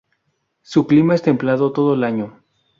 Su 0.63 0.87
clima 0.87 1.13
es 1.13 1.21
templado 1.21 1.73
todo 1.73 1.93
el 1.93 2.03
año. 2.03 2.39